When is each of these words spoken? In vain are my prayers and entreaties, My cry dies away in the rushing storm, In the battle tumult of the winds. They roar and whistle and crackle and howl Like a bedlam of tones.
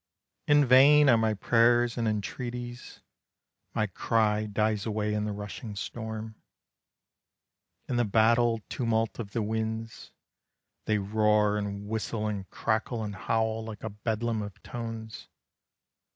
In 0.47 0.65
vain 0.65 1.09
are 1.09 1.17
my 1.19 1.35
prayers 1.35 1.95
and 1.95 2.07
entreaties, 2.07 3.01
My 3.75 3.85
cry 3.85 4.47
dies 4.47 4.87
away 4.87 5.13
in 5.13 5.25
the 5.25 5.31
rushing 5.31 5.75
storm, 5.75 6.33
In 7.87 7.97
the 7.97 8.03
battle 8.03 8.61
tumult 8.67 9.19
of 9.19 9.33
the 9.33 9.43
winds. 9.43 10.09
They 10.85 10.97
roar 10.97 11.55
and 11.55 11.87
whistle 11.87 12.25
and 12.27 12.49
crackle 12.49 13.03
and 13.03 13.13
howl 13.13 13.63
Like 13.63 13.83
a 13.83 13.91
bedlam 13.91 14.41
of 14.41 14.63
tones. 14.63 15.27